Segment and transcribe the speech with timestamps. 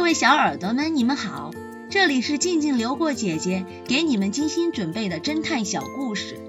[0.00, 1.50] 各位小耳朵们，你们好，
[1.90, 6.40] 这里是静静流过姐姐给你们精心准备的侦探小故事，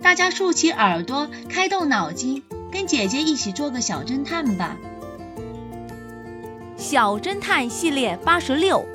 [0.00, 4.76] 大家竖起耳朵，开动脑筋，跟姐姐一起做个小侦探吧。
[6.76, 8.86] 小侦探系列八十六，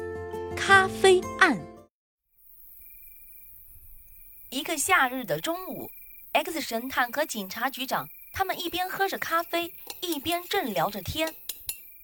[0.55, 1.59] 咖啡案。
[4.49, 5.91] 一个夏日的中午
[6.31, 11.35] ，X 神探和警察局长他们一边喝着咖啡，一边正聊着天。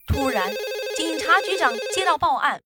[0.08, 0.54] 突然，
[0.96, 2.62] 警察局长接到报案，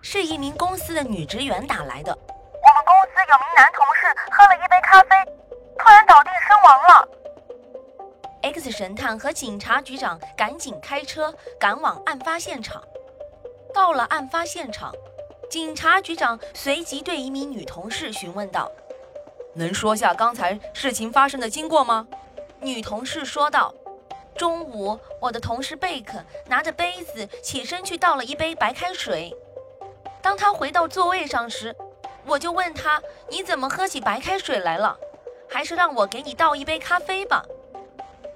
[0.00, 2.16] 是一名公司的女职员打来的。
[2.16, 5.16] 我们公司有名男同事喝了一杯咖啡，
[5.76, 7.08] 突然倒地身亡了。
[8.42, 12.80] X 神探和警察局长赶紧开车赶往案发现场。
[13.74, 14.92] 到了案发现场，
[15.50, 18.70] 警察局长随即对一名女同事询问道
[19.56, 22.06] ：“能说下刚才事情发生的经过吗？”
[22.62, 23.74] 女同事说道。
[24.42, 29.32] 中午，我的同事贝克拿着杯子起身去倒了一杯白开水。
[30.20, 31.72] 当他回到座位上时，
[32.26, 34.98] 我就问他：“你怎么喝起白开水来了？
[35.48, 37.44] 还是让我给你倒一杯咖啡吧？”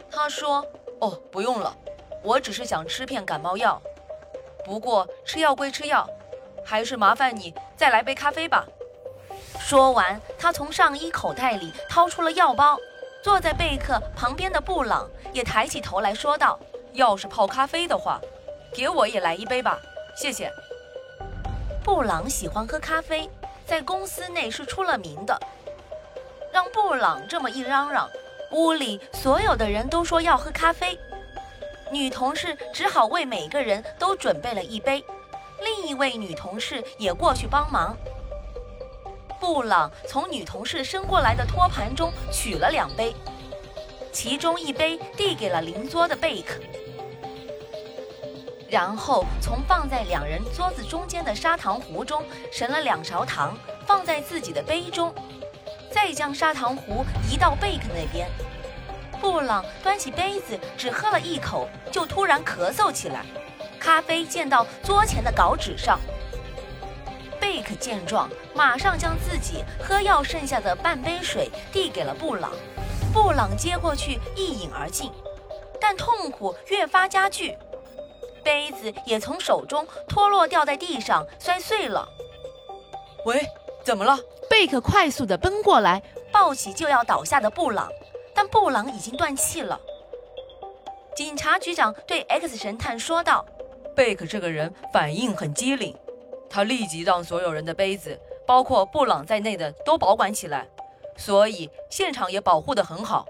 [0.08, 0.64] 他说
[1.02, 1.76] ：“哦，不用了，
[2.22, 3.82] 我只是想吃片感冒药。
[4.64, 6.08] 不过吃药归吃药，
[6.64, 8.64] 还是麻烦你再来杯咖啡吧。”
[9.58, 12.78] 说完，他从上衣口袋里掏出了药包。
[13.26, 16.56] 坐在贝克旁边的布朗也抬起头来说道
[16.94, 18.20] ：“要是泡咖啡的话，
[18.72, 19.80] 给我也来一杯吧，
[20.16, 20.48] 谢谢。”
[21.82, 23.28] 布朗喜欢喝咖啡，
[23.66, 25.36] 在公司内是出了名的。
[26.52, 28.08] 让布朗这么一嚷嚷，
[28.52, 30.96] 屋里所有的人都说要喝咖啡，
[31.90, 35.04] 女同事只好为每个人都准备了一杯。
[35.60, 37.96] 另一位女同事也过去帮忙。
[39.38, 43.14] 布朗从女同事伸过来的托盘中取了两杯，
[44.12, 46.60] 其中一杯递给了邻桌的贝克，
[48.68, 53.56] 然后从放在两人桌子中间的砂糖壶中盛了两勺糖，
[53.86, 55.14] 放在自己的杯中，
[55.90, 58.28] 再将砂糖壶移到贝克那边。
[59.20, 63.24] 布朗端起杯子，只喝了一口，就突然咳嗽起来，
[63.78, 65.98] 咖啡溅到桌前的稿纸上。
[67.66, 72.52] 贝克见状，马上将自己喝药剩下的半杯水递给了布朗。
[73.12, 75.10] 布朗接过去一饮而尽，
[75.80, 77.58] 但痛苦越发加剧，
[78.44, 82.08] 杯子也从手中脱落，掉在地上，摔碎了。
[83.24, 83.44] 喂，
[83.82, 84.16] 怎么了？
[84.48, 86.00] 贝克快速地奔过来，
[86.30, 87.90] 抱起就要倒下的布朗，
[88.32, 89.80] 但布朗已经断气了。
[91.16, 93.44] 警察局长对 X 神探说道
[93.96, 95.96] ：“贝克这个人反应很机灵。”
[96.48, 100.66] 他立即让所有人的杯子，包括布朗在内的都保管起来，
[101.16, 103.26] 所以现场也保护得很好。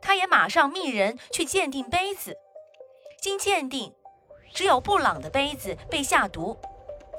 [0.00, 2.36] 他也马上命人去鉴定杯子，
[3.20, 3.92] 经鉴定，
[4.54, 6.56] 只有布朗的杯子被下毒，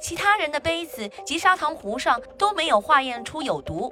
[0.01, 3.91] 其他人的杯子及砂糖壶上都没有化验出有毒。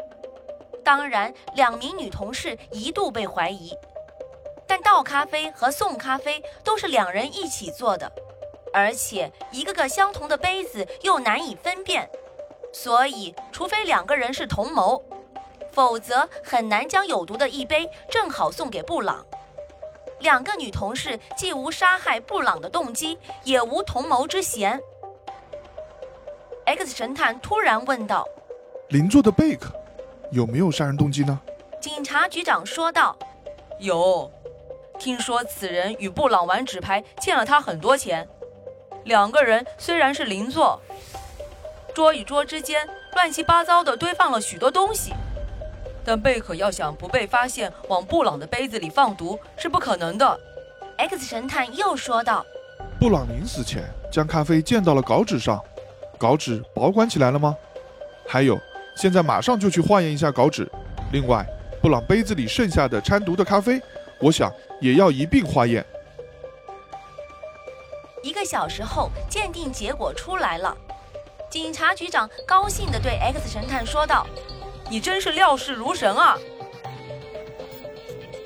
[0.84, 3.74] 当然，两名女同事一度被怀疑，
[4.68, 8.12] 但倒咖啡和送咖啡都是两人一起做的。
[8.76, 12.10] 而且一个个相同的杯子又难以分辨，
[12.74, 15.02] 所以除非两个人是同谋，
[15.72, 19.26] 否则很难将有毒的一杯正好送给布朗。
[20.20, 24.78] 两个女同事既无杀害布朗的动机，也无同谋之嫌。
[26.66, 28.28] X 神探突然问道
[28.90, 29.72] ：“邻座的贝克
[30.32, 31.40] 有没有杀人动机呢？”
[31.80, 33.18] 警察局长说道
[33.80, 34.30] ：“有，
[35.00, 38.28] 听说此人与布朗玩纸牌，欠了他很多钱。”
[39.06, 40.82] 两个人虽然是邻座，
[41.94, 45.14] 桌与桌之间乱七八糟的堆放了许多东西，
[46.04, 50.40] 但贝克要想不被发现往布朗的杯子里放毒是不可能的。
[50.98, 52.44] X 神探又说道
[53.00, 55.62] ：“布朗临死前将咖啡溅到了稿纸上，
[56.18, 57.56] 稿纸保管起来了吗？
[58.28, 58.60] 还有，
[58.98, 60.68] 现在马上就去化验一下稿纸。
[61.12, 61.46] 另外，
[61.80, 63.80] 布朗杯子里剩下的掺毒的咖啡，
[64.20, 64.52] 我想
[64.82, 65.86] 也要一并化验。”
[68.46, 70.76] 小时后，鉴定结果出来了。
[71.50, 74.28] 警察局长高兴地对 X 神探说道
[74.90, 76.38] ：“你真是料事如神啊！”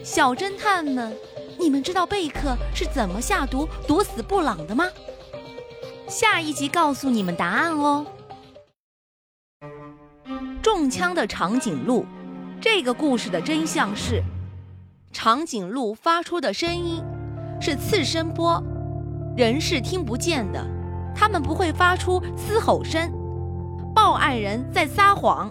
[0.03, 1.15] 小侦探们，
[1.59, 4.87] 你们知道贝克是怎么下毒毒死布朗的吗？
[6.07, 8.05] 下一集告诉你们答案哦。
[10.61, 12.05] 中枪的长颈鹿，
[12.61, 14.23] 这个故事的真相是，
[15.11, 17.03] 长颈鹿发出的声音
[17.61, 18.61] 是次声波。
[19.39, 20.61] 人是听不见的，
[21.15, 23.09] 他们不会发出嘶吼声。
[23.95, 25.49] 报案人在撒谎。